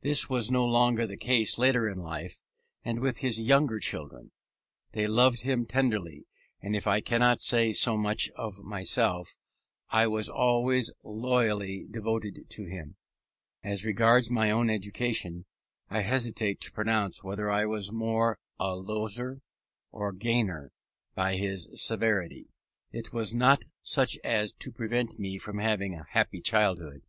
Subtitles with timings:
[0.00, 2.42] This was no longer the case later in life,
[2.84, 4.32] and with his younger children.
[4.90, 6.26] They loved him tenderly:
[6.60, 9.36] and if I cannot say so much of myself,
[9.90, 12.96] I was always loyally devoted to him.
[13.62, 15.44] As regards my own education,
[15.88, 19.40] I hesitate to pronounce whether I was more a loser
[19.92, 20.72] or gainer
[21.14, 22.48] by his severity.
[22.90, 27.02] It was not such as to prevent me from having a happy childhood.